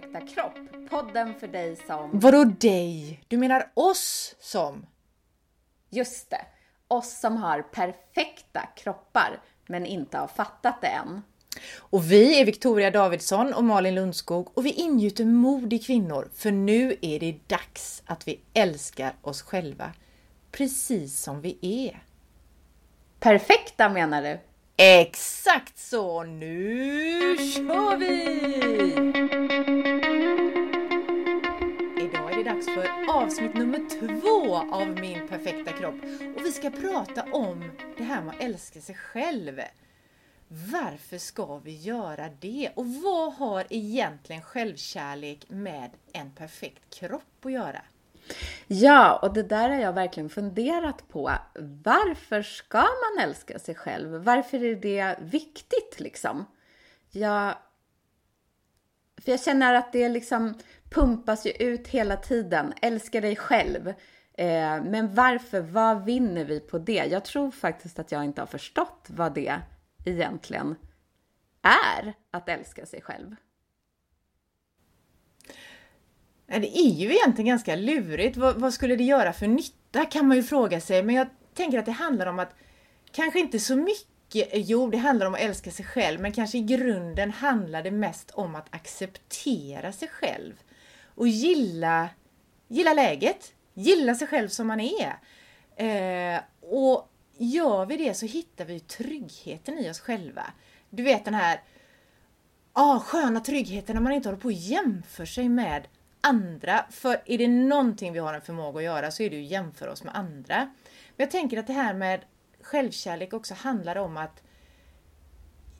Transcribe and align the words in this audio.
perfekta 0.00 0.20
kropp. 0.20 0.90
Podden 0.90 1.34
för 1.34 1.48
dig 1.48 1.76
som... 1.86 2.10
Vadå 2.12 2.44
dig? 2.44 3.20
Du 3.28 3.36
menar 3.36 3.70
oss 3.74 4.34
som? 4.40 4.86
Just 5.90 6.30
det. 6.30 6.46
Oss 6.88 7.20
som 7.20 7.36
har 7.36 7.62
perfekta 7.62 8.60
kroppar, 8.76 9.40
men 9.66 9.86
inte 9.86 10.18
har 10.18 10.26
fattat 10.26 10.80
det 10.80 10.86
än. 10.86 11.22
Och 11.78 12.12
vi 12.12 12.40
är 12.40 12.44
Victoria 12.44 12.90
Davidsson 12.90 13.54
och 13.54 13.64
Malin 13.64 13.94
Lundskog 13.94 14.58
och 14.58 14.66
vi 14.66 14.70
ingjuter 14.70 15.24
mod 15.24 15.72
i 15.72 15.78
kvinnor 15.78 16.30
för 16.34 16.50
nu 16.50 16.96
är 17.02 17.20
det 17.20 17.38
dags 17.46 18.02
att 18.06 18.28
vi 18.28 18.40
älskar 18.54 19.14
oss 19.22 19.42
själva 19.42 19.92
precis 20.52 21.22
som 21.22 21.40
vi 21.40 21.58
är. 21.60 22.02
Perfekta 23.20 23.88
menar 23.88 24.22
du? 24.22 24.38
Exakt 24.76 25.78
så! 25.78 26.22
Nu 26.22 27.36
kör 27.36 27.96
vi! 27.96 29.45
Dags 32.66 32.74
för 32.74 33.14
avsnitt 33.14 33.54
nummer 33.54 33.88
två 34.00 34.56
av 34.56 34.88
Min 34.88 35.28
perfekta 35.28 35.72
kropp 35.72 35.94
och 36.36 36.44
vi 36.44 36.52
ska 36.52 36.70
prata 36.70 37.22
om 37.32 37.70
det 37.96 38.04
här 38.04 38.22
med 38.22 38.34
att 38.34 38.42
älska 38.42 38.80
sig 38.80 38.94
själv. 38.94 39.60
Varför 40.48 41.18
ska 41.18 41.58
vi 41.58 41.76
göra 41.76 42.28
det? 42.40 42.70
Och 42.74 42.86
vad 42.86 43.32
har 43.32 43.66
egentligen 43.70 44.42
självkärlek 44.42 45.44
med 45.48 45.90
en 46.12 46.30
perfekt 46.30 46.94
kropp 46.94 47.44
att 47.44 47.52
göra? 47.52 47.82
Ja, 48.66 49.18
och 49.22 49.34
det 49.34 49.42
där 49.42 49.70
har 49.70 49.76
jag 49.76 49.92
verkligen 49.92 50.30
funderat 50.30 51.08
på. 51.08 51.32
Varför 51.84 52.42
ska 52.42 52.78
man 52.78 53.24
älska 53.24 53.58
sig 53.58 53.74
själv? 53.74 54.10
Varför 54.10 54.64
är 54.64 54.76
det 54.76 55.16
viktigt 55.20 56.00
liksom? 56.00 56.44
Jag, 57.10 57.54
för 59.24 59.30
jag 59.30 59.40
känner 59.40 59.74
att 59.74 59.92
det 59.92 60.02
är 60.02 60.08
liksom 60.08 60.54
pumpas 60.90 61.46
ju 61.46 61.50
ut 61.50 61.88
hela 61.88 62.16
tiden. 62.16 62.72
Älska 62.82 63.20
dig 63.20 63.36
själv. 63.36 63.88
Eh, 64.38 64.82
men 64.84 65.14
varför? 65.14 65.60
Vad 65.60 66.04
vinner 66.04 66.44
vi 66.44 66.60
på 66.60 66.78
det? 66.78 67.06
Jag 67.10 67.24
tror 67.24 67.50
faktiskt 67.50 67.98
att 67.98 68.12
jag 68.12 68.24
inte 68.24 68.40
har 68.42 68.46
förstått 68.46 69.06
vad 69.06 69.34
det 69.34 69.60
egentligen 70.04 70.74
är 71.62 72.14
att 72.30 72.48
älska 72.48 72.86
sig 72.86 73.02
själv. 73.02 73.36
Det 76.46 76.78
är 76.78 76.90
ju 76.90 77.10
egentligen 77.10 77.48
ganska 77.48 77.76
lurigt. 77.76 78.36
Vad, 78.36 78.60
vad, 78.60 78.74
skulle 78.74 78.96
det 78.96 79.04
göra 79.04 79.32
för 79.32 79.46
nytta 79.46 80.04
kan 80.04 80.28
man 80.28 80.36
ju 80.36 80.42
fråga 80.42 80.80
sig. 80.80 81.02
Men 81.02 81.14
jag 81.14 81.28
tänker 81.54 81.78
att 81.78 81.86
det 81.86 81.92
handlar 81.92 82.26
om 82.26 82.38
att 82.38 82.54
kanske 83.12 83.40
inte 83.40 83.58
så 83.58 83.76
mycket, 83.76 84.48
jo 84.52 84.90
det 84.90 84.96
handlar 84.96 85.26
om 85.26 85.34
att 85.34 85.40
älska 85.40 85.70
sig 85.70 85.84
själv, 85.84 86.20
men 86.20 86.32
kanske 86.32 86.58
i 86.58 86.62
grunden 86.62 87.30
handlar 87.30 87.82
det 87.82 87.90
mest 87.90 88.30
om 88.30 88.54
att 88.54 88.74
acceptera 88.74 89.92
sig 89.92 90.08
själv. 90.08 90.54
Och 91.16 91.28
gilla, 91.28 92.08
gilla 92.68 92.92
läget, 92.92 93.52
gilla 93.74 94.14
sig 94.14 94.28
själv 94.28 94.48
som 94.48 94.66
man 94.66 94.80
är. 94.80 95.18
Eh, 95.76 96.40
och 96.60 97.08
gör 97.36 97.86
vi 97.86 97.96
det 97.96 98.14
så 98.14 98.26
hittar 98.26 98.64
vi 98.64 98.80
tryggheten 98.80 99.78
i 99.78 99.90
oss 99.90 100.00
själva. 100.00 100.42
Du 100.90 101.02
vet 101.02 101.24
den 101.24 101.34
här 101.34 101.60
ah, 102.72 103.00
sköna 103.00 103.40
tryggheten 103.40 103.94
när 103.94 104.02
man 104.02 104.12
inte 104.12 104.28
håller 104.28 104.40
på 104.40 104.48
och 104.48 104.52
jämför 104.52 105.24
sig 105.24 105.48
med 105.48 105.88
andra. 106.20 106.84
För 106.90 107.22
är 107.26 107.38
det 107.38 107.48
någonting 107.48 108.12
vi 108.12 108.18
har 108.18 108.34
en 108.34 108.40
förmåga 108.40 108.78
att 108.78 108.84
göra 108.84 109.10
så 109.10 109.22
är 109.22 109.30
det 109.30 109.36
att 109.36 109.50
jämföra 109.50 109.92
oss 109.92 110.04
med 110.04 110.16
andra. 110.16 110.56
Men 110.56 111.24
jag 111.24 111.30
tänker 111.30 111.58
att 111.58 111.66
det 111.66 111.72
här 111.72 111.94
med 111.94 112.20
självkärlek 112.60 113.32
också 113.32 113.54
handlar 113.54 113.96
om 113.96 114.16
att 114.16 114.42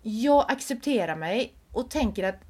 jag 0.03 0.53
accepterar 0.53 1.17
mig 1.17 1.55
och 1.73 1.91
tänker 1.91 2.25
att, 2.25 2.41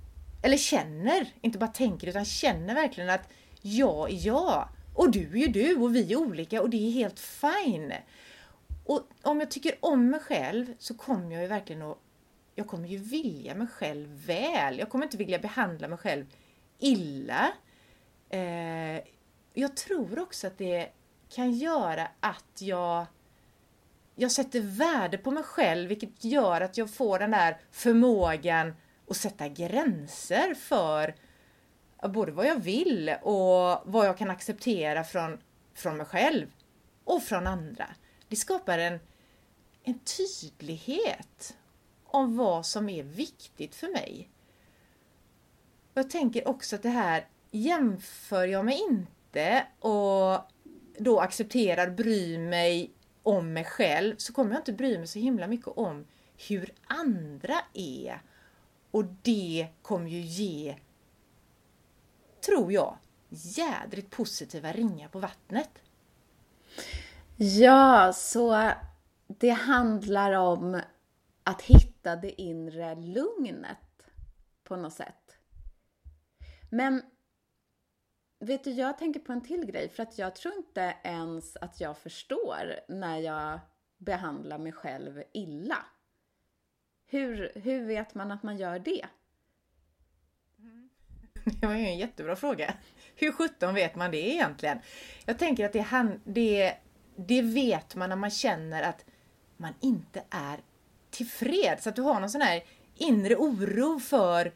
eller 0.43 0.57
känner, 0.57 1.27
inte 1.41 1.59
bara 1.59 1.71
tänker 1.71 2.07
utan 2.07 2.25
känner 2.25 2.75
verkligen 2.75 3.11
att 3.11 3.29
jag 3.63 4.11
är 4.11 4.27
jag. 4.27 4.69
Och 4.95 5.11
du 5.11 5.33
är 5.33 5.37
ju 5.37 5.47
du 5.47 5.77
och 5.77 5.97
vi 5.97 6.13
är 6.13 6.17
olika 6.17 6.63
och 6.63 6.71
det 6.71 6.89
är 6.89 6.91
helt 6.91 7.21
fine. 7.21 7.93
Och 8.85 9.09
om 9.23 9.41
jag 9.41 9.51
tycker 9.51 9.75
om 9.81 10.11
mig 10.11 10.21
själv 10.21 10.75
så 10.79 10.95
kommer 10.95 11.33
jag 11.33 11.43
ju 11.43 11.49
verkligen 11.49 11.83
att 11.83 11.99
jag 12.55 12.67
kommer 12.67 12.89
ju 12.89 12.99
vilja 12.99 13.55
mig 13.55 13.67
själv 13.67 14.27
väl. 14.27 14.79
Jag 14.79 14.91
kommer 14.91 15.05
inte 15.05 15.17
vilja 15.17 15.39
behandla 15.39 15.89
mig 15.89 15.99
själv 15.99 16.25
illa. 16.79 17.53
Eh, 18.31 19.01
jag 19.55 19.77
tror 19.77 20.19
också 20.19 20.47
att 20.47 20.59
det 20.59 20.89
kan 21.29 21.53
göra 21.53 22.09
att 22.21 22.61
jag 22.63 23.07
jag 24.19 24.33
sätter 24.33 24.61
värde 24.61 25.19
på 25.19 25.31
mig 25.31 25.43
själv 25.43 25.89
vilket 25.89 26.25
gör 26.25 26.61
att 26.61 26.79
jag 26.79 26.91
får 26.91 27.19
den 27.19 27.31
där 27.31 27.57
förmågan 27.71 28.75
och 29.07 29.17
sätta 29.17 29.49
gränser 29.49 30.55
för 30.55 31.15
både 32.09 32.33
vad 32.33 32.47
jag 32.47 32.61
vill 32.61 33.15
och 33.23 33.83
vad 33.85 34.07
jag 34.07 34.19
kan 34.19 34.31
acceptera 34.31 35.05
från, 35.05 35.39
från 35.75 35.97
mig 35.97 36.07
själv 36.07 36.47
och 37.05 37.23
från 37.23 37.47
andra. 37.47 37.87
Det 38.29 38.37
skapar 38.37 38.79
en, 38.79 39.01
en 39.83 39.99
tydlighet 39.99 41.57
om 42.05 42.37
vad 42.37 42.67
som 42.67 42.89
är 42.89 43.03
viktigt 43.03 43.75
för 43.75 43.89
mig. 43.89 44.31
Jag 45.95 46.11
tänker 46.11 46.49
också 46.49 46.77
att 46.77 46.83
det 46.83 46.89
här 46.89 47.27
jämför 47.51 48.47
jag 48.47 48.65
mig 48.65 48.81
inte 48.91 49.67
och 49.79 50.51
då 50.99 51.21
accepterar, 51.21 51.91
bryr 51.91 52.39
mig 52.39 52.91
om 53.23 53.53
mig 53.53 53.65
själv 53.65 54.17
så 54.17 54.33
kommer 54.33 54.51
jag 54.51 54.61
inte 54.61 54.73
bry 54.73 54.99
mig 54.99 55.07
så 55.07 55.19
himla 55.19 55.47
mycket 55.47 55.69
om 55.69 56.07
hur 56.49 56.73
andra 56.87 57.55
är. 57.73 58.21
Och 58.97 59.05
det 59.05 59.69
kommer 59.83 60.11
ju 60.11 60.21
ge, 60.21 60.77
tror 62.47 62.73
jag, 62.73 62.99
jädrigt 63.29 64.11
positiva 64.11 64.73
ringar 64.73 65.09
på 65.09 65.19
vattnet. 65.19 65.71
Ja, 67.37 68.13
så 68.13 68.71
det 69.27 69.51
handlar 69.51 70.33
om 70.33 70.81
att 71.43 71.63
hitta 71.63 72.17
det 72.17 72.43
inre 72.43 72.95
lugnet 72.95 74.03
på 74.65 74.77
något 74.77 74.95
sätt. 74.95 75.37
Men 76.71 77.03
vet 78.41 78.65
du, 78.65 78.71
jag 78.71 78.99
tänker 78.99 79.21
på 79.21 79.33
en 79.33 79.43
till 79.43 79.67
grej 79.67 79.89
för 79.89 80.03
att 80.03 80.19
jag 80.19 80.37
tror 80.37 80.55
inte 80.55 80.95
ens 81.05 81.57
att 81.57 81.81
jag 81.81 81.99
förstår 81.99 82.81
när 82.89 83.19
jag 83.19 83.61
behandlar 83.99 84.59
mig 84.59 84.73
själv 84.73 85.23
illa. 85.33 85.79
Hur, 87.09 87.53
hur 87.55 87.87
vet 87.87 88.15
man 88.15 88.31
att 88.31 88.43
man 88.43 88.59
gör 88.59 88.79
det? 88.79 89.07
Mm. 90.59 90.89
Det 91.61 91.67
var 91.67 91.75
ju 91.75 91.87
en 91.87 91.99
jättebra 91.99 92.37
fråga. 92.37 92.75
Hur 93.17 93.33
sjutton 93.33 93.75
vet 93.75 93.95
man 93.95 94.11
det 94.11 94.35
egentligen? 94.35 94.79
Jag 95.25 95.39
tänker 95.39 95.67
att 95.67 95.73
det, 95.73 96.19
det, 96.25 96.75
det 97.17 97.43
vet 97.43 97.95
man 97.95 98.09
när 98.09 98.17
man 98.17 98.31
känner 98.31 98.83
att 98.83 99.05
man 99.57 99.73
inte 99.81 100.25
är 100.31 100.61
tillfreds. 101.11 101.87
Att 101.87 101.97
du 101.97 102.03
har 102.03 102.21
någon 102.21 102.31
sån 102.31 102.41
här 102.41 102.65
inre 102.95 103.37
oro 103.37 104.01
för, 104.01 104.53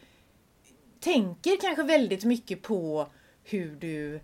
tänker 1.00 1.60
kanske 1.60 1.82
väldigt 1.82 2.24
mycket 2.24 2.62
på 2.62 3.08
hur 3.44 3.76
du 3.76 4.20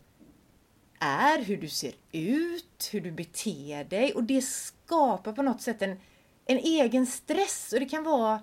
är, 1.00 1.42
hur 1.42 1.56
du 1.56 1.68
ser 1.68 1.92
ut, 2.12 2.88
hur 2.92 3.00
du 3.00 3.10
beter 3.10 3.84
dig 3.84 4.12
och 4.12 4.24
det 4.24 4.42
skapar 4.42 5.32
på 5.32 5.42
något 5.42 5.62
sätt 5.62 5.82
en, 5.82 6.00
en 6.46 6.58
egen 6.58 7.06
stress 7.06 7.72
och 7.72 7.80
det 7.80 7.86
kan 7.86 8.04
vara 8.04 8.42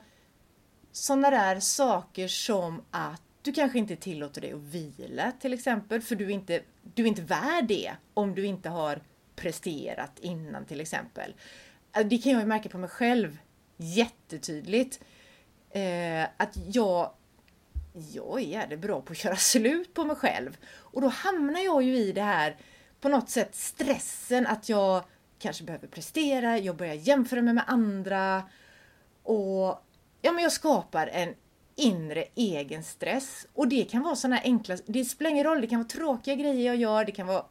sådana 0.92 1.30
där 1.30 1.60
saker 1.60 2.28
som 2.28 2.82
att 2.92 3.22
du 3.42 3.54
kanske 3.54 3.80
inte 3.80 3.96
tillåter 3.96 4.42
dig 4.42 4.54
att 4.54 4.60
vila 4.60 5.32
till 5.32 5.54
exempel 5.54 6.02
för 6.02 6.16
du 6.16 6.26
är 6.26 6.30
inte, 6.30 6.62
du 6.96 7.04
är 7.04 7.08
inte 7.08 7.22
värd 7.22 7.66
det 7.68 7.92
om 8.14 8.36
du 8.36 8.46
inte 8.46 8.70
har 8.70 9.02
presterat 9.36 10.20
innan 10.20 10.66
till 10.66 10.82
exempel. 10.82 11.34
Alltså, 11.92 12.10
det 12.10 12.18
kan 12.18 12.32
jag 12.32 12.42
ju 12.42 12.48
märka 12.48 12.70
på 12.70 12.78
mig 12.78 12.90
själv 12.90 13.38
jättetydligt. 13.78 15.00
Eh, 15.70 16.24
att 16.38 16.58
jag 16.74 17.12
jag 18.12 18.40
är 18.40 18.46
jävligt 18.46 18.80
bra 18.80 19.02
på 19.02 19.12
att 19.12 19.18
köra 19.18 19.36
slut 19.36 19.94
på 19.94 20.06
mig 20.06 20.16
själv. 20.16 20.58
Och 20.66 21.02
då 21.02 21.08
hamnar 21.08 21.60
jag 21.60 21.84
ju 21.84 21.98
i 21.98 22.12
det 22.12 22.22
här 22.22 22.58
på 23.02 23.10
något 23.10 23.30
sätt 23.30 23.56
stressen 23.56 24.48
att 24.48 24.70
jag 24.70 25.04
kanske 25.44 25.64
behöver 25.64 25.88
prestera, 25.88 26.58
jag 26.58 26.76
börjar 26.76 26.94
jämföra 26.94 27.42
mig 27.42 27.54
med 27.54 27.64
andra 27.68 28.44
och 29.24 29.84
ja, 30.22 30.32
men 30.32 30.44
jag 30.44 30.52
skapar 30.52 31.08
en 31.08 31.36
inre 31.76 32.26
egen 32.36 32.84
stress. 32.84 33.48
Och 33.54 33.68
det 33.68 33.84
kan 33.84 34.02
vara 34.02 34.16
sådana 34.16 34.42
enkla, 34.44 34.78
det 34.86 35.06
spelar 35.06 35.32
ingen 35.32 35.44
roll, 35.44 35.62
det 35.62 35.68
kan 35.68 35.80
vara 35.80 35.90
tråkiga 35.90 36.36
grejer 36.36 36.66
jag 36.66 36.76
gör, 36.76 37.06
det 37.06 37.12
kan 37.12 37.28
vara 37.28 37.46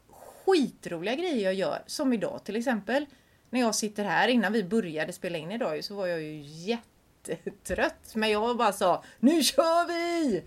skitroliga 0.47 1.15
grejer 1.15 1.45
jag 1.45 1.55
gör. 1.55 1.83
Som 1.87 2.13
idag 2.13 2.45
till 2.45 2.57
exempel. 2.57 3.07
När 3.51 3.61
jag 3.61 3.75
sitter 3.75 4.05
här, 4.05 4.29
innan 4.29 4.53
vi 4.53 4.65
började 4.65 5.13
spela 5.13 5.39
in 5.39 5.53
idag 5.53 5.85
så 5.85 5.95
var 5.95 6.07
jag 6.07 6.23
ju 6.23 6.41
jättetrött. 6.41 8.15
Men 8.15 8.31
jag 8.31 8.57
bara 8.57 8.73
sa, 8.73 9.05
nu 9.21 9.43
kör 9.43 9.87
vi! 9.87 10.43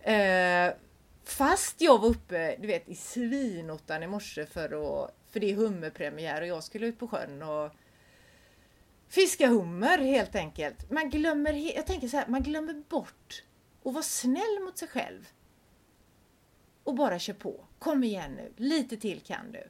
Eh, 0.00 0.74
fast 1.24 1.80
jag 1.80 1.98
var 1.98 2.08
uppe, 2.08 2.56
du 2.60 2.66
vet, 2.66 2.88
i 2.88 2.94
svinottan 2.94 4.02
i 4.02 4.06
morse 4.06 4.46
för, 4.46 5.04
att, 5.04 5.14
för 5.30 5.40
det 5.40 5.50
är 5.50 5.54
hummerpremiär 5.56 6.40
och 6.40 6.46
jag 6.46 6.64
skulle 6.64 6.86
ut 6.86 6.98
på 6.98 7.08
sjön 7.08 7.42
och 7.42 7.70
fiska 9.08 9.48
hummer 9.48 9.98
helt 9.98 10.34
enkelt. 10.34 10.90
Man 10.90 11.10
glömmer, 11.10 11.52
jag 11.52 11.86
tänker 11.86 12.08
så 12.08 12.16
här, 12.16 12.26
man 12.28 12.42
glömmer 12.42 12.74
bort 12.88 13.44
att 13.84 13.92
vara 13.92 14.02
snäll 14.02 14.60
mot 14.64 14.78
sig 14.78 14.88
själv. 14.88 15.28
och 16.84 16.94
bara 16.94 17.18
kör 17.18 17.34
på. 17.34 17.66
Kom 17.78 18.04
igen 18.04 18.32
nu, 18.32 18.52
lite 18.56 18.96
till 18.96 19.20
kan 19.20 19.52
du. 19.52 19.68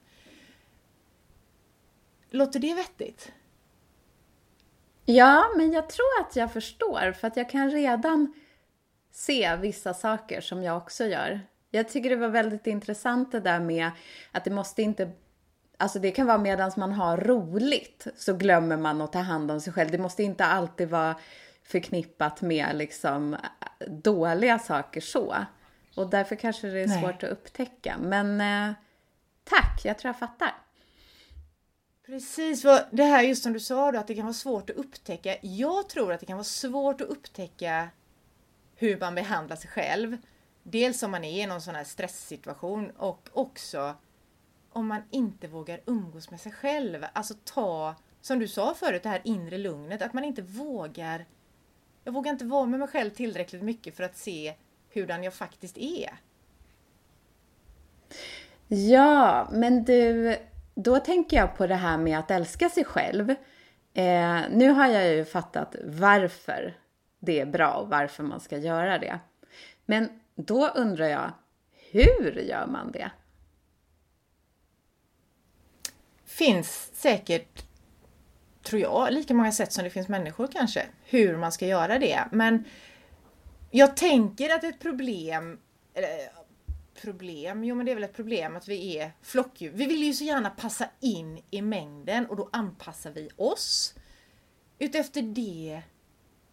Låter 2.30 2.60
det 2.60 2.74
vettigt? 2.74 3.32
Ja, 5.04 5.44
men 5.56 5.72
jag 5.72 5.88
tror 5.88 6.20
att 6.20 6.36
jag 6.36 6.52
förstår 6.52 7.12
för 7.12 7.28
att 7.28 7.36
jag 7.36 7.50
kan 7.50 7.70
redan 7.70 8.34
se 9.10 9.56
vissa 9.56 9.94
saker 9.94 10.40
som 10.40 10.62
jag 10.62 10.76
också 10.76 11.04
gör. 11.04 11.40
Jag 11.70 11.88
tycker 11.88 12.10
det 12.10 12.16
var 12.16 12.28
väldigt 12.28 12.66
intressant 12.66 13.32
det 13.32 13.40
där 13.40 13.60
med 13.60 13.90
att 14.32 14.44
det 14.44 14.50
måste 14.50 14.82
inte 14.82 15.12
Alltså 15.80 15.98
det 15.98 16.10
kan 16.10 16.26
vara 16.26 16.38
medan 16.38 16.72
man 16.76 16.92
har 16.92 17.16
roligt 17.16 18.06
så 18.16 18.34
glömmer 18.34 18.76
man 18.76 19.00
att 19.00 19.12
ta 19.12 19.18
hand 19.18 19.50
om 19.50 19.60
sig 19.60 19.72
själv. 19.72 19.90
Det 19.90 19.98
måste 19.98 20.22
inte 20.22 20.44
alltid 20.44 20.88
vara 20.88 21.16
förknippat 21.62 22.40
med 22.40 22.76
liksom 22.76 23.36
dåliga 23.86 24.58
saker 24.58 25.00
så. 25.00 25.36
Och 25.96 26.10
därför 26.10 26.36
kanske 26.36 26.66
det 26.66 26.80
är 26.80 26.86
Nej. 26.86 27.02
svårt 27.02 27.22
att 27.22 27.30
upptäcka. 27.30 27.96
Men 28.00 28.40
eh, 28.40 28.74
tack, 29.44 29.80
jag 29.84 29.98
tror 29.98 30.08
jag 30.08 30.18
fattar. 30.18 30.54
Precis, 32.06 32.62
det 32.90 33.04
här 33.04 33.22
just 33.22 33.42
som 33.42 33.52
du 33.52 33.60
sa 33.60 33.92
då, 33.92 33.98
att 33.98 34.06
det 34.06 34.14
kan 34.14 34.24
vara 34.24 34.34
svårt 34.34 34.70
att 34.70 34.76
upptäcka. 34.76 35.36
Jag 35.42 35.88
tror 35.88 36.12
att 36.12 36.20
det 36.20 36.26
kan 36.26 36.36
vara 36.36 36.44
svårt 36.44 37.00
att 37.00 37.08
upptäcka 37.08 37.88
hur 38.76 39.00
man 39.00 39.14
behandlar 39.14 39.56
sig 39.56 39.70
själv. 39.70 40.16
Dels 40.62 41.02
om 41.02 41.10
man 41.10 41.24
är 41.24 41.42
i 41.42 41.46
någon 41.46 41.60
sån 41.60 41.74
här 41.74 41.84
stresssituation 41.84 42.90
och 42.90 43.28
också 43.32 43.94
om 44.72 44.86
man 44.86 45.02
inte 45.10 45.48
vågar 45.48 45.80
umgås 45.86 46.30
med 46.30 46.40
sig 46.40 46.52
själv. 46.52 47.04
Alltså 47.12 47.34
ta, 47.44 47.94
som 48.20 48.38
du 48.38 48.48
sa 48.48 48.74
förut, 48.74 49.02
det 49.02 49.08
här 49.08 49.20
inre 49.24 49.58
lugnet. 49.58 50.02
Att 50.02 50.12
man 50.12 50.24
inte 50.24 50.42
vågar... 50.42 51.26
Jag 52.04 52.12
vågar 52.12 52.32
inte 52.32 52.44
vara 52.44 52.66
med 52.66 52.78
mig 52.78 52.88
själv 52.88 53.10
tillräckligt 53.10 53.62
mycket 53.62 53.96
för 53.96 54.02
att 54.04 54.16
se 54.16 54.54
hurdan 54.94 55.24
jag 55.24 55.34
faktiskt 55.34 55.78
är. 55.78 56.10
Ja, 58.68 59.48
men 59.52 59.84
du, 59.84 60.36
då 60.74 60.98
tänker 60.98 61.36
jag 61.36 61.56
på 61.56 61.66
det 61.66 61.74
här 61.74 61.98
med 61.98 62.18
att 62.18 62.30
älska 62.30 62.68
sig 62.68 62.84
själv. 62.84 63.30
Eh, 63.94 64.40
nu 64.50 64.70
har 64.70 64.86
jag 64.86 65.14
ju 65.14 65.24
fattat 65.24 65.76
varför 65.84 66.76
det 67.18 67.40
är 67.40 67.46
bra 67.46 67.72
och 67.72 67.88
varför 67.88 68.22
man 68.22 68.40
ska 68.40 68.56
göra 68.58 68.98
det. 68.98 69.18
Men 69.86 70.20
då 70.34 70.68
undrar 70.68 71.06
jag, 71.06 71.32
hur 71.92 72.40
gör 72.40 72.66
man 72.66 72.92
det? 72.92 73.10
Finns 76.40 76.90
säkert, 76.94 77.64
tror 78.62 78.82
jag, 78.82 79.12
lika 79.12 79.34
många 79.34 79.52
sätt 79.52 79.72
som 79.72 79.84
det 79.84 79.90
finns 79.90 80.08
människor 80.08 80.46
kanske, 80.52 80.86
hur 81.04 81.36
man 81.36 81.52
ska 81.52 81.66
göra 81.66 81.98
det. 81.98 82.24
Men 82.32 82.64
jag 83.70 83.96
tänker 83.96 84.54
att 84.54 84.64
ett 84.64 84.78
problem, 84.78 85.58
problem, 87.02 87.64
jo 87.64 87.74
men 87.74 87.86
det 87.86 87.92
är 87.92 87.94
väl 87.94 88.04
ett 88.04 88.16
problem 88.16 88.56
att 88.56 88.68
vi 88.68 88.98
är 88.98 89.12
flockdjur. 89.22 89.70
Vi 89.74 89.86
vill 89.86 90.02
ju 90.02 90.14
så 90.14 90.24
gärna 90.24 90.50
passa 90.50 90.88
in 91.00 91.42
i 91.50 91.62
mängden 91.62 92.26
och 92.26 92.36
då 92.36 92.48
anpassar 92.52 93.10
vi 93.10 93.28
oss 93.36 93.94
utefter 94.78 95.22
det 95.22 95.82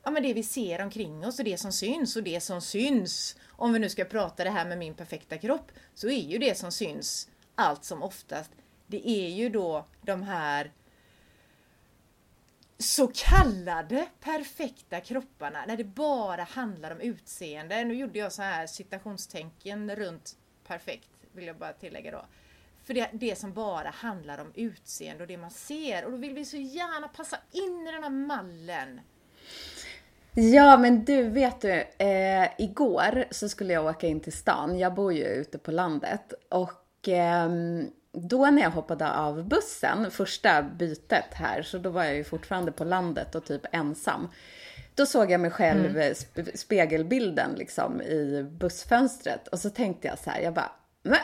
ja, 0.03 0.11
men 0.11 0.23
det 0.23 0.33
vi 0.33 0.43
ser 0.43 0.83
omkring 0.83 1.25
oss 1.25 1.39
och 1.39 1.45
det 1.45 1.57
som 1.57 1.71
syns 1.71 2.15
och 2.15 2.23
det 2.23 2.41
som 2.41 2.61
syns, 2.61 3.35
om 3.47 3.73
vi 3.73 3.79
nu 3.79 3.89
ska 3.89 4.05
prata 4.05 4.43
det 4.43 4.49
här 4.49 4.65
med 4.65 4.77
min 4.77 4.93
perfekta 4.93 5.37
kropp, 5.37 5.71
så 5.93 6.07
är 6.07 6.31
ju 6.31 6.37
det 6.37 6.57
som 6.57 6.71
syns 6.71 7.29
allt 7.55 7.83
som 7.83 8.03
oftast, 8.03 8.51
det 8.87 9.09
är 9.09 9.29
ju 9.29 9.49
då 9.49 9.85
de 10.01 10.23
här 10.23 10.71
så 12.79 13.07
kallade 13.07 14.07
perfekta 14.19 14.99
kropparna 14.99 15.65
när 15.67 15.77
det 15.77 15.83
bara 15.83 16.43
handlar 16.43 16.91
om 16.91 17.01
utseende. 17.01 17.83
Nu 17.83 17.93
gjorde 17.93 18.19
jag 18.19 18.31
så 18.31 18.41
här 18.41 18.67
citationstänken 18.67 19.95
runt 19.95 20.37
perfekt, 20.67 21.09
vill 21.31 21.47
jag 21.47 21.57
bara 21.57 21.73
tillägga 21.73 22.11
då. 22.11 22.25
För 22.83 22.93
det, 22.93 23.09
det 23.13 23.37
som 23.37 23.53
bara 23.53 23.89
handlar 23.89 24.37
om 24.41 24.51
utseende 24.55 25.23
och 25.23 25.27
det 25.27 25.37
man 25.37 25.51
ser 25.51 26.05
och 26.05 26.11
då 26.11 26.17
vill 26.17 26.33
vi 26.33 26.45
så 26.45 26.57
gärna 26.57 27.07
passa 27.07 27.37
in 27.51 27.87
i 27.87 27.91
den 27.91 28.03
här 28.03 28.09
mallen. 28.09 29.01
Ja, 30.33 30.77
men 30.77 31.05
du, 31.05 31.29
vet 31.29 31.61
du, 31.61 31.73
eh, 31.97 32.49
igår 32.57 33.25
så 33.31 33.49
skulle 33.49 33.73
jag 33.73 33.85
åka 33.85 34.07
in 34.07 34.19
till 34.19 34.33
stan. 34.33 34.79
Jag 34.79 34.93
bor 34.93 35.13
ju 35.13 35.23
ute 35.23 35.57
på 35.57 35.71
landet 35.71 36.33
och 36.49 37.09
eh, 37.09 37.49
då 38.21 38.45
när 38.45 38.61
jag 38.61 38.71
hoppade 38.71 39.11
av 39.13 39.47
bussen, 39.47 40.11
första 40.11 40.61
bytet 40.61 41.33
här, 41.33 41.61
så 41.61 41.77
då 41.77 41.89
var 41.89 42.03
jag 42.03 42.15
ju 42.15 42.23
fortfarande 42.23 42.71
på 42.71 42.83
landet 42.83 43.35
och 43.35 43.45
typ 43.45 43.61
ensam. 43.71 44.29
Då 44.95 45.05
såg 45.05 45.31
jag 45.31 45.41
mig 45.41 45.51
själv, 45.51 45.97
mm. 45.97 46.15
spegelbilden 46.55 47.55
liksom 47.57 48.01
i 48.01 48.43
bussfönstret 48.43 49.47
och 49.47 49.59
så 49.59 49.69
tänkte 49.69 50.07
jag 50.07 50.19
så 50.19 50.29
här, 50.29 50.41
jag 50.41 50.53
bara, 50.53 50.71
men 51.03 51.19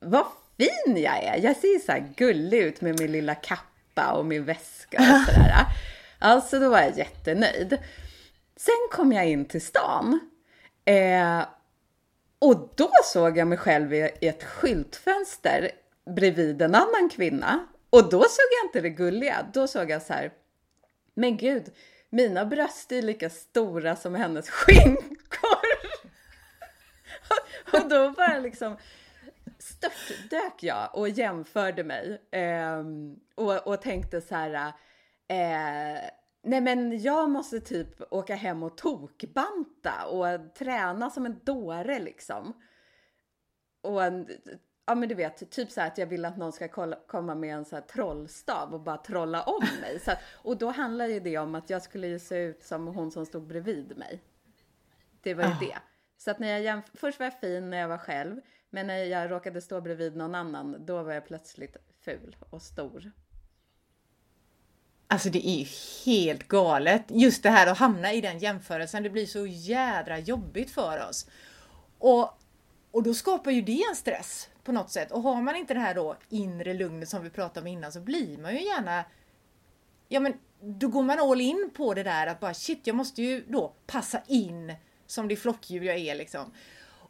vad 0.00 0.26
fin 0.56 0.96
jag 0.96 1.24
är! 1.24 1.36
Jag 1.36 1.56
ser 1.56 1.78
så 1.86 1.92
här 1.92 2.12
gullig 2.16 2.58
ut 2.58 2.80
med 2.80 3.00
min 3.00 3.12
lilla 3.12 3.34
kappa 3.34 4.12
och 4.12 4.26
min 4.26 4.44
väska 4.44 4.98
och 4.98 5.34
sådär. 5.34 5.66
Alltså 6.20 6.58
då 6.58 6.68
var 6.68 6.80
jag 6.80 6.98
jättenöjd. 6.98 7.78
Sen 8.56 8.88
kom 8.90 9.12
jag 9.12 9.28
in 9.28 9.44
till 9.44 9.60
stan. 9.60 10.20
Eh, 10.84 11.42
och 12.38 12.72
då 12.74 12.90
såg 13.04 13.38
jag 13.38 13.48
mig 13.48 13.58
själv 13.58 13.94
i 13.94 14.10
ett 14.20 14.44
skyltfönster 14.44 15.70
bredvid 16.14 16.62
en 16.62 16.74
annan 16.74 17.08
kvinna. 17.10 17.66
Och 17.90 18.02
då 18.02 18.22
såg 18.22 18.46
jag 18.60 18.68
inte 18.68 18.80
det 18.80 18.90
gulliga. 18.90 19.46
Då 19.52 19.66
såg 19.66 19.90
jag 19.90 20.02
så 20.02 20.12
här, 20.12 20.32
men 21.14 21.36
gud, 21.36 21.72
mina 22.10 22.46
bröst 22.46 22.92
är 22.92 23.02
lika 23.02 23.30
stora 23.30 23.96
som 23.96 24.14
hennes 24.14 24.50
skinkor. 24.50 25.68
och 27.72 27.88
då 27.88 28.10
bara 28.10 28.38
liksom 28.38 28.76
störtdök 29.58 30.62
jag 30.62 30.90
och 30.94 31.08
jämförde 31.08 31.84
mig 31.84 32.22
eh, 32.30 32.84
och, 33.34 33.66
och 33.66 33.82
tänkte 33.82 34.20
så 34.20 34.34
här, 34.34 34.72
eh, 35.28 36.00
Nej 36.42 36.60
men 36.60 37.02
jag 37.02 37.30
måste 37.30 37.60
typ 37.60 38.12
åka 38.12 38.34
hem 38.34 38.62
och 38.62 38.76
tokbanta 38.76 40.06
och 40.06 40.54
träna 40.54 41.10
som 41.10 41.26
en 41.26 41.40
dåre 41.44 41.98
liksom. 41.98 42.62
Och 43.80 44.02
ja 44.88 44.94
men 44.94 45.08
du 45.08 45.14
vet, 45.14 45.50
typ 45.50 45.70
så 45.70 45.80
att 45.80 45.98
jag 45.98 46.06
vill 46.06 46.24
att 46.24 46.36
någon 46.36 46.52
ska 46.52 46.68
kolla, 46.68 46.98
komma 47.06 47.34
med 47.34 47.54
en 47.54 47.64
så 47.64 47.76
här 47.76 47.82
trollstav 47.82 48.74
och 48.74 48.80
bara 48.80 48.96
trolla 48.96 49.42
om 49.42 49.66
mig. 49.80 50.00
Så, 50.00 50.12
och 50.32 50.56
då 50.56 50.70
handlar 50.70 51.06
ju 51.06 51.20
det 51.20 51.38
om 51.38 51.54
att 51.54 51.70
jag 51.70 51.82
skulle 51.82 52.06
ju 52.06 52.18
se 52.18 52.36
ut 52.36 52.62
som 52.62 52.86
hon 52.86 53.10
som 53.10 53.26
stod 53.26 53.46
bredvid 53.46 53.96
mig. 53.96 54.22
Det 55.22 55.34
var 55.34 55.44
ju 55.44 55.50
oh. 55.50 55.60
det. 55.60 55.78
Så 56.18 56.30
att 56.30 56.38
när 56.38 56.48
jag 56.48 56.60
jämf- 56.60 56.90
först 56.94 57.18
var 57.18 57.26
jag 57.26 57.40
fin 57.40 57.70
när 57.70 57.78
jag 57.78 57.88
var 57.88 57.98
själv, 57.98 58.40
men 58.70 58.86
när 58.86 59.04
jag 59.04 59.30
råkade 59.30 59.60
stå 59.60 59.80
bredvid 59.80 60.16
någon 60.16 60.34
annan, 60.34 60.76
då 60.86 61.02
var 61.02 61.12
jag 61.12 61.26
plötsligt 61.26 61.76
ful 62.04 62.36
och 62.50 62.62
stor. 62.62 63.12
Alltså 65.06 65.28
det 65.28 65.48
är 65.48 65.58
ju 65.58 65.66
helt 66.04 66.48
galet. 66.48 67.04
Just 67.08 67.42
det 67.42 67.50
här 67.50 67.66
att 67.66 67.78
hamna 67.78 68.12
i 68.12 68.20
den 68.20 68.38
jämförelsen, 68.38 69.02
det 69.02 69.10
blir 69.10 69.26
så 69.26 69.46
jädra 69.46 70.18
jobbigt 70.18 70.70
för 70.70 71.08
oss. 71.08 71.26
Och, 71.98 72.30
och 72.90 73.02
då 73.02 73.14
skapar 73.14 73.50
ju 73.50 73.62
det 73.62 73.82
en 73.90 73.96
stress 73.96 74.48
på 74.68 74.72
något 74.72 74.90
sätt. 74.90 75.12
Och 75.12 75.22
har 75.22 75.42
man 75.42 75.56
inte 75.56 75.74
det 75.74 75.80
här 75.80 75.94
då 75.94 76.16
inre 76.28 76.74
lugnet 76.74 77.08
som 77.08 77.22
vi 77.22 77.30
pratade 77.30 77.60
om 77.60 77.66
innan 77.66 77.92
så 77.92 78.00
blir 78.00 78.38
man 78.38 78.54
ju 78.54 78.64
gärna 78.64 79.04
Ja 80.08 80.20
men 80.20 80.32
då 80.60 80.88
går 80.88 81.02
man 81.02 81.18
all 81.18 81.40
in 81.40 81.70
på 81.76 81.94
det 81.94 82.02
där 82.02 82.26
att 82.26 82.40
bara 82.40 82.54
shit, 82.54 82.86
jag 82.86 82.96
måste 82.96 83.22
ju 83.22 83.44
då 83.48 83.74
passa 83.86 84.22
in 84.26 84.74
som 85.06 85.28
det 85.28 85.36
flockdjur 85.36 85.82
jag 85.82 85.96
är 85.96 86.14
liksom. 86.14 86.52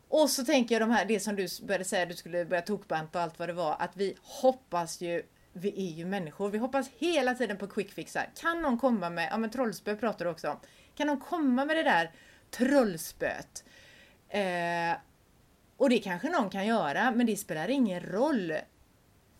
Och 0.08 0.30
så 0.30 0.44
tänker 0.44 0.74
jag 0.74 0.82
de 0.82 0.90
här, 0.90 1.04
det 1.04 1.20
som 1.20 1.36
du 1.36 1.46
började 1.62 1.84
säga, 1.84 2.06
du 2.06 2.14
skulle 2.14 2.44
börja 2.44 2.62
tokbanta 2.62 3.18
och 3.18 3.22
allt 3.22 3.38
vad 3.38 3.48
det 3.48 3.52
var, 3.52 3.76
att 3.78 3.96
vi 3.96 4.16
hoppas 4.22 5.00
ju 5.00 5.22
vi 5.52 5.68
är 5.68 5.94
ju 5.94 6.06
människor. 6.06 6.50
Vi 6.50 6.58
hoppas 6.58 6.90
hela 6.98 7.34
tiden 7.34 7.56
på 7.56 7.66
quickfixar. 7.66 8.30
Kan 8.40 8.62
någon 8.62 8.78
komma 8.78 9.10
med, 9.10 9.28
ja 9.30 9.38
men 9.38 9.50
trollspö 9.50 9.96
pratar 9.96 10.24
du 10.24 10.30
också 10.30 10.50
om. 10.50 10.60
Kan 10.94 11.06
någon 11.06 11.20
komma 11.20 11.64
med 11.64 11.76
det 11.76 11.82
där 11.82 12.10
trollspöet? 12.50 13.64
Eh, 14.28 14.96
och 15.78 15.90
det 15.90 15.98
kanske 15.98 16.30
någon 16.30 16.50
kan 16.50 16.66
göra, 16.66 17.10
men 17.10 17.26
det 17.26 17.36
spelar 17.36 17.68
ingen 17.68 18.00
roll. 18.00 18.52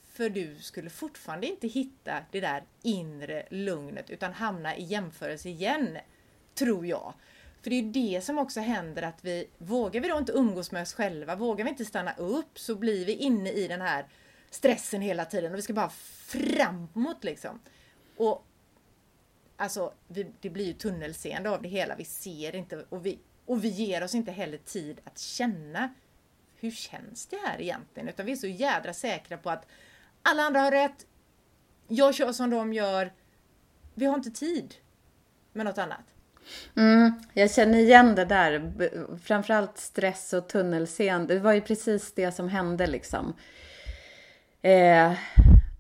För 0.09 0.29
du 0.29 0.57
skulle 0.61 0.91
fortfarande 0.91 1.47
inte 1.47 1.69
hitta 1.69 2.25
det 2.31 2.41
där 2.41 2.63
inre 2.83 3.47
lugnet 3.51 4.11
utan 4.11 4.33
hamna 4.33 4.77
i 4.77 4.83
jämförelse 4.85 5.49
igen, 5.49 5.99
tror 6.55 6.87
jag. 6.87 7.15
För 7.63 7.71
det 7.71 7.77
är 7.77 7.83
ju 7.83 7.91
det 7.93 8.21
som 8.21 8.39
också 8.39 8.61
händer 8.61 9.03
att 9.03 9.25
vi, 9.25 9.47
vågar 9.59 10.01
vi 10.01 10.09
då 10.09 10.19
inte 10.19 10.33
umgås 10.33 10.73
med 10.73 10.83
oss 10.83 10.93
själva, 10.93 11.37
vågar 11.37 11.65
vi 11.65 11.71
inte 11.71 11.85
stanna 11.85 12.13
upp 12.13 12.59
så 12.59 12.75
blir 12.75 13.07
vi 13.07 13.13
inne 13.13 13.51
i 13.51 13.69
den 13.69 13.81
här 13.81 14.07
stressen 14.51 15.01
hela 15.01 15.25
tiden 15.25 15.53
och 15.53 15.59
vi 15.59 15.63
ska 15.63 15.73
bara 15.73 15.91
framåt 16.27 17.25
liksom. 17.25 17.61
Och 18.17 18.45
alltså, 19.57 19.93
vi, 20.09 20.33
det 20.41 20.51
blir 20.51 20.67
ju 20.67 20.73
tunnelseende 20.73 21.51
av 21.51 21.63
det 21.63 21.69
hela. 21.69 21.97
Vi 21.97 22.05
ser 22.05 22.55
inte 22.55 22.85
och 22.89 23.07
vi, 23.07 23.19
och 23.47 23.65
vi 23.65 23.69
ger 23.69 24.03
oss 24.03 24.15
inte 24.15 24.33
heller 24.33 24.59
tid 24.59 25.01
att 25.05 25.19
känna 25.19 25.95
hur 26.61 26.71
känns 26.71 27.27
det 27.27 27.37
här 27.45 27.61
egentligen? 27.61 28.09
Utan 28.09 28.27
vi 28.27 28.33
är 28.33 28.37
så 28.37 28.47
jädra 28.47 28.93
säkra 28.93 29.37
på 29.37 29.51
att 29.51 29.67
alla 30.23 30.43
andra 30.43 30.61
har 30.61 30.71
rätt. 30.71 31.07
Jag 31.89 32.15
kör 32.15 32.33
som 32.33 32.51
de 32.51 32.73
gör. 32.73 33.13
Vi 33.95 34.07
har 34.07 34.15
inte 34.15 34.31
tid 34.31 34.75
med 35.53 35.67
något 35.67 35.79
annat. 35.79 36.05
Mm, 36.77 37.13
jag 37.33 37.51
känner 37.51 37.79
igen 37.79 38.15
det 38.15 38.25
där. 38.25 38.73
Framförallt 39.23 39.79
stress 39.79 40.33
och 40.33 40.49
tunnelseende. 40.49 41.35
Det 41.35 41.41
var 41.41 41.53
ju 41.53 41.61
precis 41.61 42.13
det 42.15 42.33
som 42.33 42.49
hände 42.49 42.87
liksom. 42.87 43.35
Eh, 44.63 45.13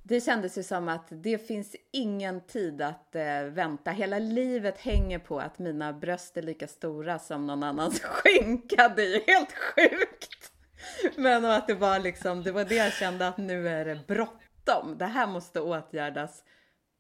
det 0.02 0.20
kändes 0.20 0.58
ju 0.58 0.62
som 0.62 0.88
att 0.88 1.06
det 1.10 1.46
finns 1.46 1.76
ingen 1.90 2.40
tid 2.40 2.82
att 2.82 3.14
eh, 3.14 3.42
vänta. 3.42 3.90
Hela 3.90 4.18
livet 4.18 4.78
hänger 4.78 5.18
på 5.18 5.40
att 5.40 5.58
mina 5.58 5.92
bröst 5.92 6.36
är 6.36 6.42
lika 6.42 6.66
stora 6.66 7.18
som 7.18 7.46
någon 7.46 7.62
annans 7.62 8.00
skinka. 8.02 8.92
Det 8.96 9.02
är 9.02 9.14
ju 9.14 9.22
helt 9.26 9.52
sjukt! 9.52 10.37
Men 11.16 11.44
att 11.44 11.66
det 11.66 11.74
var 11.74 11.98
liksom, 11.98 12.42
det 12.42 12.52
var 12.52 12.64
det 12.64 12.74
jag 12.74 12.92
kände 12.92 13.28
att 13.28 13.38
nu 13.38 13.68
är 13.68 13.84
det 13.84 14.06
bråttom. 14.06 14.98
Det 14.98 15.06
här 15.06 15.26
måste 15.26 15.60
åtgärdas 15.60 16.42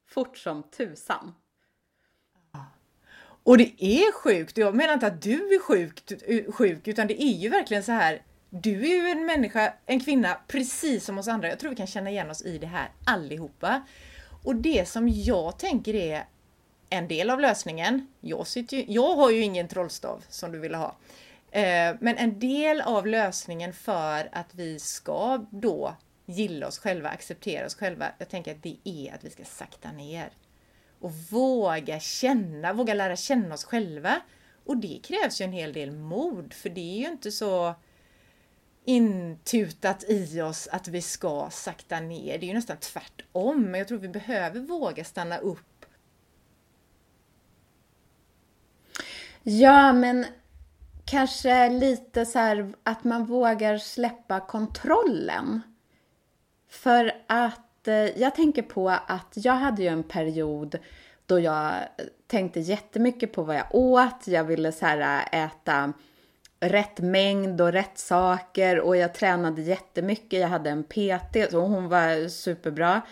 fort 0.08 0.38
som 0.38 0.62
tusan. 0.62 1.34
Och 3.42 3.58
det 3.58 3.84
är 3.84 4.12
sjukt. 4.12 4.56
Jag 4.56 4.74
menar 4.74 4.94
inte 4.94 5.06
att 5.06 5.22
du 5.22 5.54
är 5.54 5.60
sjuk, 5.60 6.12
eh, 6.26 6.52
sjuk 6.52 6.88
utan 6.88 7.06
det 7.06 7.22
är 7.22 7.32
ju 7.32 7.48
verkligen 7.48 7.82
så 7.82 7.92
här. 7.92 8.22
Du 8.50 8.90
är 8.90 9.02
ju 9.02 9.08
en 9.08 9.26
människa, 9.26 9.72
en 9.86 10.00
kvinna, 10.00 10.36
precis 10.48 11.04
som 11.04 11.18
oss 11.18 11.28
andra. 11.28 11.48
Jag 11.48 11.58
tror 11.58 11.70
vi 11.70 11.76
kan 11.76 11.86
känna 11.86 12.10
igen 12.10 12.30
oss 12.30 12.42
i 12.42 12.58
det 12.58 12.66
här 12.66 12.88
allihopa. 13.04 13.82
Och 14.44 14.56
det 14.56 14.88
som 14.88 15.08
jag 15.08 15.58
tänker 15.58 15.94
är 15.94 16.24
en 16.90 17.08
del 17.08 17.30
av 17.30 17.40
lösningen. 17.40 18.06
Jag, 18.20 18.46
sitter 18.46 18.76
ju, 18.76 18.84
jag 18.88 19.16
har 19.16 19.30
ju 19.30 19.40
ingen 19.40 19.68
trollstav 19.68 20.24
som 20.28 20.52
du 20.52 20.58
ville 20.58 20.76
ha. 20.76 20.96
Eh, 21.50 21.96
men 22.00 22.16
en 22.16 22.38
del 22.38 22.80
av 22.80 23.06
lösningen 23.06 23.72
för 23.72 24.28
att 24.32 24.54
vi 24.54 24.78
ska 24.78 25.46
då 25.50 25.96
gilla 26.26 26.66
oss 26.66 26.78
själva, 26.78 27.08
acceptera 27.08 27.66
oss 27.66 27.74
själva. 27.74 28.12
Jag 28.18 28.28
tänker 28.28 28.52
att 28.52 28.62
det 28.62 28.76
är 28.84 29.14
att 29.14 29.24
vi 29.24 29.30
ska 29.30 29.44
sakta 29.44 29.92
ner 29.92 30.30
och 31.00 31.12
våga 31.12 32.00
känna, 32.00 32.72
våga 32.72 32.94
lära 32.94 33.16
känna 33.16 33.54
oss 33.54 33.64
själva. 33.64 34.20
Och 34.64 34.76
det 34.76 35.00
krävs 35.04 35.40
ju 35.40 35.44
en 35.44 35.52
hel 35.52 35.72
del 35.72 35.90
mod, 35.90 36.52
för 36.52 36.68
det 36.68 36.80
är 36.80 36.98
ju 36.98 37.06
inte 37.06 37.32
så 37.32 37.74
intutat 38.84 40.04
i 40.08 40.40
oss 40.40 40.68
att 40.72 40.88
vi 40.88 41.02
ska 41.02 41.48
sakta 41.50 42.00
ner. 42.00 42.38
Det 42.38 42.46
är 42.46 42.48
ju 42.48 42.54
nästan 42.54 42.76
tvärtom. 42.76 43.62
Men 43.62 43.78
jag 43.78 43.88
tror 43.88 43.98
vi 43.98 44.08
behöver 44.08 44.60
våga 44.60 45.04
stanna 45.04 45.38
upp. 45.38 45.86
Ja, 49.42 49.92
men 49.92 50.26
kanske 51.08 51.70
lite 51.70 52.26
så 52.26 52.38
här 52.38 52.72
att 52.82 53.04
man 53.04 53.24
vågar 53.24 53.78
släppa 53.78 54.40
kontrollen. 54.40 55.60
För 56.70 57.12
att 57.26 57.88
eh, 57.88 57.94
jag 57.94 58.34
tänker 58.34 58.62
på 58.62 58.88
att 58.88 59.32
jag 59.34 59.52
hade 59.52 59.82
ju 59.82 59.88
en 59.88 60.02
period 60.02 60.78
då 61.26 61.40
jag 61.40 61.72
tänkte 62.26 62.60
jättemycket 62.60 63.32
på 63.32 63.42
vad 63.42 63.56
jag 63.56 63.74
åt. 63.74 64.26
Jag 64.26 64.44
ville 64.44 64.72
så 64.72 64.86
här 64.86 65.26
eh, 65.32 65.44
äta 65.44 65.92
rätt 66.60 67.00
mängd 67.00 67.60
och 67.60 67.72
rätt 67.72 67.98
saker 67.98 68.80
och 68.80 68.96
jag 68.96 69.14
tränade 69.14 69.62
jättemycket. 69.62 70.40
Jag 70.40 70.48
hade 70.48 70.70
en 70.70 70.84
PT 70.84 71.54
och 71.54 71.62
hon 71.62 71.88
var 71.88 72.28
superbra. 72.28 73.02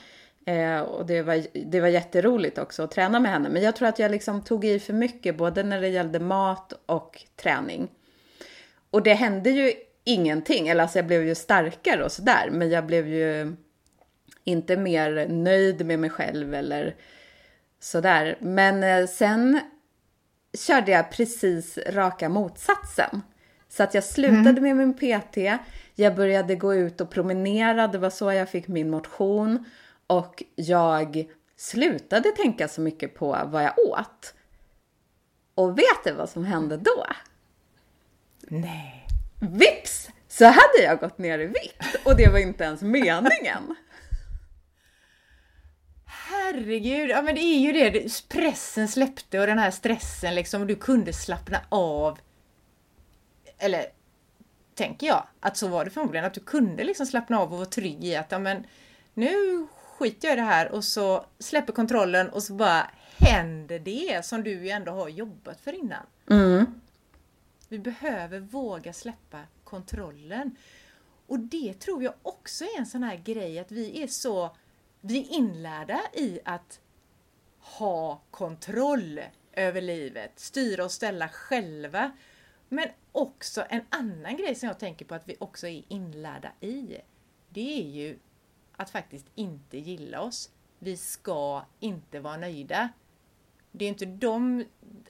Eh, 0.48 0.80
och 0.80 1.06
det 1.06 1.22
var, 1.22 1.46
det 1.64 1.80
var 1.80 1.88
jätteroligt 1.88 2.58
också 2.58 2.82
att 2.82 2.90
träna 2.90 3.20
med 3.20 3.30
henne. 3.30 3.48
Men 3.48 3.62
jag 3.62 3.76
tror 3.76 3.88
att 3.88 3.98
jag 3.98 4.10
liksom 4.10 4.42
tog 4.42 4.64
i 4.64 4.78
för 4.78 4.92
mycket 4.92 5.36
både 5.36 5.62
när 5.62 5.80
det 5.80 5.88
gällde 5.88 6.20
mat 6.20 6.72
och 6.86 7.24
träning. 7.36 7.88
Och 8.90 9.02
det 9.02 9.14
hände 9.14 9.50
ju 9.50 9.72
ingenting. 10.04 10.68
Eller 10.68 10.82
alltså 10.82 10.98
jag 10.98 11.06
blev 11.06 11.26
ju 11.26 11.34
starkare 11.34 12.04
och 12.04 12.12
sådär. 12.12 12.48
Men 12.52 12.70
jag 12.70 12.86
blev 12.86 13.08
ju 13.08 13.56
inte 14.44 14.76
mer 14.76 15.26
nöjd 15.28 15.86
med 15.86 15.98
mig 15.98 16.10
själv 16.10 16.54
eller 16.54 16.94
sådär. 17.80 18.38
Men 18.40 18.82
eh, 18.82 19.06
sen 19.06 19.60
körde 20.66 20.90
jag 20.92 21.10
precis 21.10 21.78
raka 21.86 22.28
motsatsen. 22.28 23.22
Så 23.68 23.82
att 23.82 23.94
jag 23.94 24.04
slutade 24.04 24.50
mm. 24.50 24.62
med 24.62 24.76
min 24.76 24.94
PT, 24.94 25.36
jag 25.94 26.14
började 26.14 26.54
gå 26.54 26.74
ut 26.74 27.00
och 27.00 27.10
promenera, 27.10 27.88
det 27.88 27.98
var 27.98 28.10
så 28.10 28.32
jag 28.32 28.48
fick 28.48 28.68
min 28.68 28.90
motion. 28.90 29.64
Och 30.06 30.42
jag 30.54 31.30
slutade 31.56 32.30
tänka 32.30 32.68
så 32.68 32.80
mycket 32.80 33.14
på 33.14 33.40
vad 33.46 33.64
jag 33.64 33.78
åt. 33.78 34.34
Och 35.54 35.78
vet 35.78 36.04
du 36.04 36.12
vad 36.12 36.30
som 36.30 36.44
hände 36.44 36.76
då? 36.76 37.06
Nej. 38.40 39.06
Vips! 39.40 40.08
Så 40.28 40.44
hade 40.44 40.82
jag 40.82 41.00
gått 41.00 41.18
ner 41.18 41.38
i 41.38 41.46
vikt 41.46 41.96
och 42.04 42.16
det 42.16 42.28
var 42.28 42.38
inte 42.38 42.64
ens 42.64 42.82
meningen 42.82 43.76
herregud, 46.46 47.10
ja 47.10 47.22
men 47.22 47.34
det 47.34 47.40
är 47.40 47.58
ju 47.58 47.72
det. 47.72 48.28
Pressen 48.28 48.88
släppte 48.88 49.40
och 49.40 49.46
den 49.46 49.58
här 49.58 49.70
stressen 49.70 50.34
liksom, 50.34 50.60
och 50.60 50.66
du 50.66 50.76
kunde 50.76 51.12
slappna 51.12 51.60
av. 51.68 52.18
Eller 53.58 53.86
tänker 54.74 55.06
jag, 55.06 55.26
att 55.40 55.56
så 55.56 55.68
var 55.68 55.84
det 55.84 55.90
förmodligen, 55.90 56.26
att 56.26 56.34
du 56.34 56.40
kunde 56.40 56.84
liksom 56.84 57.06
slappna 57.06 57.38
av 57.38 57.52
och 57.52 57.58
vara 57.58 57.68
trygg 57.68 58.04
i 58.04 58.16
att 58.16 58.32
ja, 58.32 58.38
men, 58.38 58.66
nu 59.14 59.66
skiter 59.98 60.28
jag 60.28 60.36
i 60.36 60.40
det 60.40 60.46
här 60.46 60.72
och 60.72 60.84
så 60.84 61.26
släpper 61.38 61.72
kontrollen 61.72 62.28
och 62.28 62.42
så 62.42 62.52
bara 62.52 62.90
händer 63.16 63.78
det 63.78 64.24
som 64.24 64.42
du 64.42 64.50
ju 64.50 64.68
ändå 64.68 64.92
har 64.92 65.08
jobbat 65.08 65.60
för 65.60 65.72
innan. 65.72 66.06
Mm. 66.30 66.80
Vi 67.68 67.78
behöver 67.78 68.40
våga 68.40 68.92
släppa 68.92 69.40
kontrollen. 69.64 70.56
Och 71.26 71.38
det 71.38 71.74
tror 71.80 72.02
jag 72.02 72.14
också 72.22 72.64
är 72.64 72.78
en 72.78 72.86
sån 72.86 73.02
här 73.02 73.16
grej 73.16 73.58
att 73.58 73.72
vi 73.72 74.02
är 74.02 74.06
så 74.06 74.56
vi 75.00 75.18
är 75.18 75.34
inlärda 75.34 76.00
i 76.12 76.40
att 76.44 76.80
ha 77.58 78.22
kontroll 78.30 79.20
över 79.52 79.80
livet, 79.80 80.32
styra 80.36 80.84
och 80.84 80.92
ställa 80.92 81.28
själva. 81.28 82.12
Men 82.68 82.88
också 83.12 83.64
en 83.68 83.82
annan 83.88 84.36
grej 84.36 84.54
som 84.54 84.66
jag 84.66 84.78
tänker 84.78 85.04
på 85.04 85.14
att 85.14 85.28
vi 85.28 85.36
också 85.38 85.66
är 85.66 85.82
inlärda 85.88 86.52
i. 86.60 86.96
Det 87.48 87.80
är 87.80 87.90
ju 87.90 88.18
att 88.76 88.90
faktiskt 88.90 89.26
inte 89.34 89.78
gilla 89.78 90.20
oss. 90.20 90.50
Vi 90.78 90.96
ska 90.96 91.64
inte 91.80 92.20
vara 92.20 92.36
nöjda. 92.36 92.88
Det 93.72 93.84
är 93.84 93.88
inte 93.88 94.06
de 94.06 94.64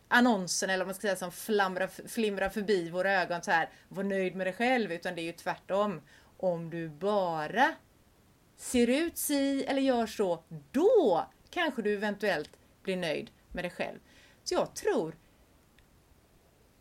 annonserna 0.08 0.72
eller 0.72 0.84
vad 0.84 0.88
man 0.88 0.94
ska 0.94 1.00
säga 1.00 1.16
som 1.16 1.32
flamrar, 1.32 2.08
flimrar 2.08 2.48
förbi 2.48 2.90
våra 2.90 3.12
ögon 3.12 3.42
så 3.42 3.50
här, 3.50 3.70
var 3.88 4.02
nöjd 4.02 4.36
med 4.36 4.46
dig 4.46 4.54
själv, 4.54 4.92
utan 4.92 5.14
det 5.14 5.20
är 5.20 5.24
ju 5.24 5.32
tvärtom. 5.32 6.00
Om 6.36 6.70
du 6.70 6.88
bara 6.88 7.74
ser 8.56 8.86
ut 8.86 9.18
si 9.18 9.64
eller 9.64 9.82
gör 9.82 10.06
så, 10.06 10.44
då 10.72 11.26
kanske 11.50 11.82
du 11.82 11.94
eventuellt 11.94 12.50
blir 12.82 12.96
nöjd 12.96 13.30
med 13.52 13.64
dig 13.64 13.70
själv. 13.70 13.98
Så 14.44 14.54
jag 14.54 14.74
tror 14.74 15.14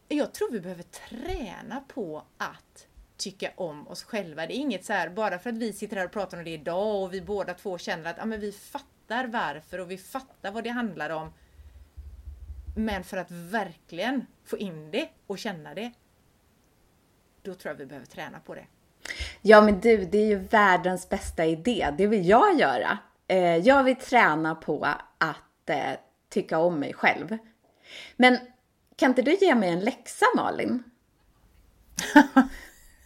jag 0.08 0.34
tror 0.34 0.52
vi 0.52 0.60
behöver 0.60 0.84
träna 0.84 1.84
på 1.88 2.24
att 2.38 2.88
tycka 3.18 3.52
om 3.56 3.88
oss 3.88 4.04
själva. 4.04 4.48
Det 4.48 4.54
är 4.54 4.58
inget 4.58 4.86
så 4.86 4.94
här, 4.94 5.10
bara 5.10 5.40
för 5.40 5.50
att 5.50 5.58
vi 5.58 5.74
sitter 5.74 5.98
här 5.98 6.06
och 6.06 6.12
pratar 6.12 6.38
om 6.38 6.44
det 6.44 6.50
idag 6.50 7.04
och 7.04 7.14
vi 7.14 7.22
båda 7.22 7.54
två 7.54 7.78
känner 7.78 8.10
att 8.10 8.18
ja, 8.18 8.26
men 8.26 8.40
vi 8.40 8.52
fattar 8.52 9.28
varför 9.28 9.80
och 9.80 9.92
vi 9.92 9.98
fattar 9.98 10.52
vad 10.52 10.64
det 10.64 10.70
handlar 10.70 11.10
om. 11.10 11.34
Men 12.76 13.04
för 13.04 13.18
att 13.18 13.32
verkligen 13.32 14.26
få 14.46 14.58
in 14.58 14.92
det 14.92 15.10
och 15.28 15.40
känna 15.40 15.74
det, 15.74 15.92
då 17.42 17.54
tror 17.54 17.72
jag 17.74 17.78
vi 17.78 17.86
behöver 17.86 18.08
träna 18.08 18.40
på 18.40 18.56
det. 18.56 18.66
Ja 19.42 19.62
men 19.62 19.80
du, 19.80 20.06
det 20.06 20.18
är 20.18 20.26
ju 20.26 20.36
världens 20.36 21.10
bästa 21.10 21.46
idé. 21.46 21.94
Det 21.98 22.08
vill 22.08 22.30
jag 22.30 22.60
göra. 22.60 22.98
Eh, 23.28 23.58
jag 23.58 23.84
vill 23.84 23.96
träna 23.96 24.56
på 24.56 24.86
att 25.18 25.70
eh, 25.70 25.92
tycka 26.30 26.60
om 26.60 26.80
mig 26.80 26.94
själv. 26.94 27.38
Men 28.16 28.38
kan 28.96 29.12
inte 29.12 29.22
du 29.22 29.36
ge 29.36 29.56
mig 29.56 29.70
en 29.70 29.80
läxa 29.80 30.26
Malin? 30.36 30.84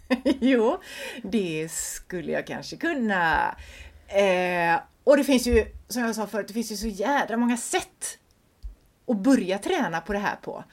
jo, 0.40 0.82
det 1.24 1.72
skulle 1.72 2.32
jag 2.32 2.48
kanske 2.48 2.78
kunna. 2.78 3.56
Eh, 4.08 4.80
och 5.04 5.18
det 5.18 5.24
finns 5.24 5.48
ju, 5.48 5.66
som 5.88 6.02
jag 6.02 6.16
sa 6.16 6.28
förut, 6.28 6.48
det 6.48 6.54
finns 6.54 6.72
ju 6.72 6.78
så 6.78 6.88
jädra 6.88 7.38
många 7.38 7.58
sätt 7.58 8.20
att 9.08 9.18
börja 9.18 9.58
träna 9.58 10.02
på 10.02 10.14
det 10.14 10.20
här 10.20 10.36
på. 10.36 10.64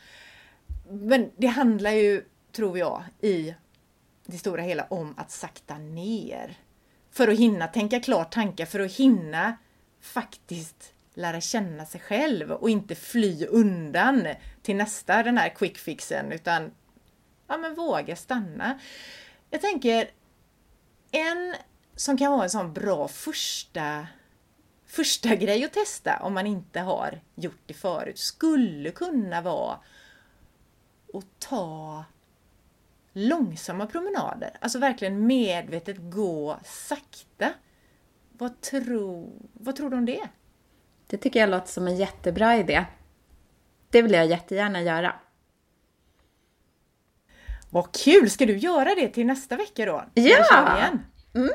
Men 0.91 1.31
det 1.37 1.47
handlar 1.47 1.91
ju, 1.91 2.25
tror 2.53 2.79
jag, 2.79 3.05
i 3.21 3.55
det 4.27 4.39
stora 4.39 4.63
hela 4.63 4.85
om 4.85 5.15
att 5.17 5.31
sakta 5.31 5.79
ner. 5.79 6.59
För 7.11 7.29
att 7.29 7.39
hinna 7.39 7.67
tänka 7.67 8.01
klart 8.01 8.33
tankar, 8.33 8.67
för 8.67 8.81
att 8.81 8.93
hinna 8.93 9.57
faktiskt 10.01 10.93
lära 11.15 11.41
känna 11.41 11.87
sig 11.87 12.01
själv 12.01 12.53
och 12.53 12.71
inte 12.71 12.95
fly 12.95 13.47
undan 13.47 14.27
till 14.63 14.77
nästa 14.77 15.23
den 15.23 15.39
här 15.39 15.49
quick 15.49 15.79
fixen 15.79 16.33
utan 16.33 16.71
ja, 17.47 17.57
men 17.57 17.75
våga 17.75 18.17
stanna. 18.17 18.79
Jag 19.51 19.61
tänker 19.61 20.11
en 21.11 21.55
som 21.95 22.19
kan 22.19 22.33
vara 22.33 22.45
en 22.45 22.51
sån 22.51 22.73
bra 22.73 23.09
första 23.09 24.07
första 24.87 25.35
grej 25.35 25.65
att 25.65 25.73
testa 25.73 26.17
om 26.23 26.35
man 26.35 26.47
inte 26.47 26.81
har 26.81 27.21
gjort 27.35 27.63
det 27.67 27.75
förut 27.75 28.19
skulle 28.19 28.91
kunna 28.91 29.41
vara 29.41 29.79
att 31.15 31.39
ta 31.39 32.05
långsamma 33.13 33.87
promenader. 33.87 34.57
Alltså 34.61 34.79
verkligen 34.79 35.27
medvetet 35.27 35.97
gå 35.99 36.59
sakta. 36.65 37.53
Vad 38.33 38.61
tro, 38.61 39.33
vad 39.53 39.77
tror 39.77 39.91
du 39.91 39.97
om 39.97 40.07
det? 40.07 40.29
Det 41.07 41.17
tycker 41.17 41.41
jag 41.41 41.51
låter 41.51 41.69
som 41.69 41.87
en 41.87 41.97
jättebra 41.97 42.57
idé. 42.57 42.85
Det 43.91 44.03
vill 44.03 44.13
jag 44.13 44.27
jättegärna 44.27 44.83
göra. 44.83 45.15
Vad 47.71 47.93
kul! 47.93 48.31
Ska 48.31 48.47
du 48.47 48.57
göra 48.57 48.95
det 48.95 49.09
till 49.09 49.27
nästa 49.27 49.57
vecka 49.57 49.87
då? 49.87 50.05
Ja! 50.15 50.89
Mm. 51.35 51.51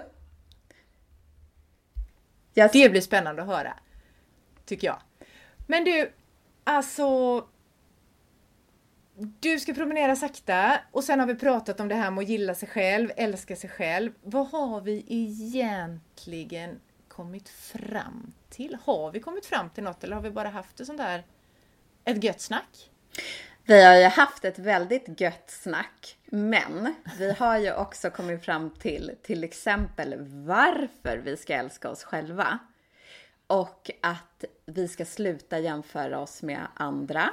Jag... 2.54 2.72
Det 2.74 2.90
blir 2.90 3.02
spännande 3.02 3.42
att 3.42 3.48
höra. 3.48 3.74
Tycker 4.66 4.88
jag. 4.88 4.98
Men 5.68 5.84
du, 5.84 6.12
alltså 6.64 7.08
du 9.40 9.60
ska 9.60 9.74
promenera 9.74 10.16
sakta 10.16 10.80
och 10.92 11.04
sen 11.04 11.20
har 11.20 11.28
vi 11.28 11.36
pratat 11.36 11.80
om 11.80 11.88
det 11.88 11.96
här 11.96 12.12
med 12.12 12.22
att 12.22 12.30
gilla 12.30 12.56
sig 12.56 12.70
själv, 12.70 13.12
älska 13.18 13.56
sig 13.56 13.70
själv. 13.70 14.12
Vad 14.24 14.48
har 14.48 14.82
vi 14.82 15.06
egentligen 15.08 16.80
kommit 17.08 17.50
fram 17.50 18.34
till? 18.50 18.78
Har 18.84 19.12
vi 19.12 19.20
kommit 19.20 19.46
fram 19.46 19.70
till 19.70 19.84
något 19.84 20.04
eller 20.04 20.16
har 20.16 20.24
vi 20.24 20.32
bara 20.32 20.50
haft 20.50 20.80
ett 20.80 20.88
sånt 20.88 21.00
där, 21.00 21.24
ett 22.04 22.24
gött 22.24 22.42
snack? 22.42 22.90
Vi 23.72 23.84
har 23.84 23.96
ju 23.96 24.06
haft 24.06 24.46
ett 24.46 24.60
väldigt 24.60 25.22
gött 25.22 25.44
snack, 25.48 26.18
men 26.26 26.94
vi 27.18 27.32
har 27.32 27.58
ju 27.58 27.74
också 27.74 28.10
kommit 28.10 28.46
fram 28.46 28.70
till 28.70 29.12
till 29.22 29.44
exempel 29.44 30.16
varför 30.46 31.18
vi 31.18 31.38
ska 31.38 31.54
älska 31.54 31.90
oss 31.90 32.04
själva. 32.04 32.60
Och 33.48 33.92
att 34.02 34.46
vi 34.66 34.88
ska 34.88 35.06
sluta 35.06 35.60
jämföra 35.60 36.20
oss 36.20 36.42
med 36.42 36.68
andra. 36.74 37.30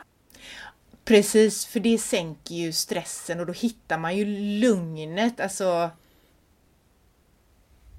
Precis, 1.05 1.67
för 1.67 1.81
det 1.81 1.99
sänker 1.99 2.55
ju 2.55 2.73
stressen 2.73 3.41
och 3.41 3.47
då 3.47 3.53
hittar 3.53 3.99
man 3.99 4.17
ju 4.17 4.25
lugnet, 4.61 5.41
alltså 5.41 5.91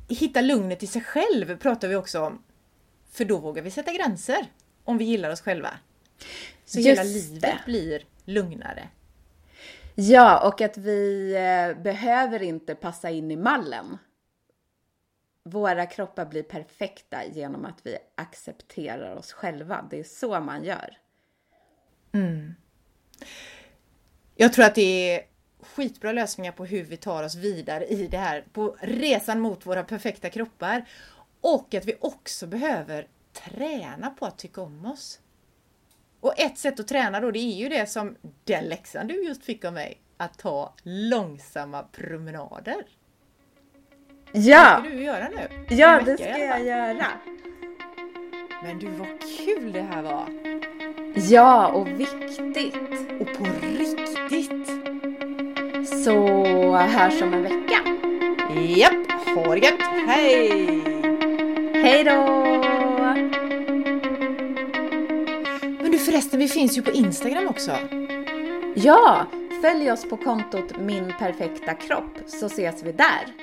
Hitta 0.07 0.41
lugnet 0.41 0.83
i 0.83 0.87
sig 0.87 1.01
själv 1.01 1.57
pratar 1.57 1.87
vi 1.87 1.95
också 1.95 2.21
om. 2.21 2.43
För 3.11 3.25
då 3.25 3.37
vågar 3.37 3.63
vi 3.63 3.71
sätta 3.71 3.93
gränser 3.93 4.45
om 4.83 4.97
vi 4.97 5.05
gillar 5.05 5.29
oss 5.29 5.41
själva. 5.41 5.69
Så 6.65 6.79
Just 6.79 6.87
hela 6.87 7.03
livet 7.03 7.41
det. 7.41 7.59
blir 7.65 8.03
lugnare. 8.29 8.89
Ja, 9.95 10.47
och 10.47 10.61
att 10.61 10.77
vi 10.77 11.33
eh, 11.35 11.81
behöver 11.83 12.41
inte 12.41 12.75
passa 12.75 13.09
in 13.09 13.31
i 13.31 13.35
mallen. 13.35 13.97
Våra 15.43 15.85
kroppar 15.85 16.25
blir 16.25 16.43
perfekta 16.43 17.25
genom 17.25 17.65
att 17.65 17.79
vi 17.83 17.97
accepterar 18.15 19.15
oss 19.15 19.31
själva. 19.33 19.87
Det 19.89 19.99
är 19.99 20.03
så 20.03 20.39
man 20.39 20.63
gör. 20.63 20.97
Mm. 22.11 22.53
Jag 24.35 24.53
tror 24.53 24.65
att 24.65 24.75
det 24.75 25.13
är 25.13 25.23
skitbra 25.59 26.11
lösningar 26.11 26.51
på 26.51 26.65
hur 26.65 26.83
vi 26.83 26.97
tar 26.97 27.23
oss 27.23 27.35
vidare 27.35 27.85
i 27.85 28.07
det 28.07 28.17
här, 28.17 28.45
på 28.53 28.77
resan 28.79 29.39
mot 29.39 29.65
våra 29.65 29.83
perfekta 29.83 30.29
kroppar. 30.29 30.85
Och 31.41 31.73
att 31.73 31.85
vi 31.85 31.97
också 32.01 32.47
behöver 32.47 33.07
träna 33.33 34.09
på 34.09 34.25
att 34.25 34.37
tycka 34.37 34.61
om 34.61 34.85
oss. 34.85 35.19
Och 36.21 36.39
ett 36.39 36.57
sätt 36.57 36.79
att 36.79 36.87
träna 36.87 37.19
då, 37.19 37.31
det 37.31 37.39
är 37.39 37.55
ju 37.55 37.69
det 37.69 37.89
som 37.89 38.15
den 38.43 38.63
läxan 38.63 39.07
du 39.07 39.23
just 39.23 39.43
fick 39.43 39.65
av 39.65 39.73
mig, 39.73 40.01
att 40.17 40.37
ta 40.37 40.73
långsamma 40.83 41.83
promenader. 41.83 42.85
Ja! 44.31 44.81
Det 44.83 44.89
ska 44.89 44.97
du 44.97 45.03
göra 45.03 45.29
nu. 45.29 45.65
Ja, 45.75 46.01
det 46.05 46.17
ska 46.17 46.37
jag 46.37 46.65
göra. 46.65 47.05
Men 48.63 48.79
du, 48.79 48.87
vad 48.87 49.07
kul 49.21 49.71
det 49.71 49.81
här 49.81 50.01
var! 50.01 50.27
Ja, 51.15 51.67
och 51.67 51.87
viktigt. 51.87 52.75
Och 53.19 53.37
på 53.37 53.45
riktigt. 53.61 54.67
Så 56.03 56.27
hörs 56.75 57.21
om 57.21 57.33
en 57.33 57.43
vecka. 57.43 57.79
Japp, 58.77 59.11
ha 59.35 59.55
det 59.55 59.59
gött. 59.59 59.81
Hej! 60.07 60.81
Hej 61.73 62.03
då! 62.03 62.48
Förresten, 65.99 66.39
vi 66.39 66.47
finns 66.47 66.77
ju 66.77 66.81
på 66.81 66.91
Instagram 66.91 67.47
också. 67.47 67.71
Ja, 68.75 69.25
följ 69.61 69.91
oss 69.91 70.09
på 70.09 70.17
kontot 70.17 70.79
Min 70.79 71.13
Perfekta 71.19 71.73
Kropp 71.73 72.17
så 72.27 72.45
ses 72.45 72.83
vi 72.83 72.91
där. 72.91 73.38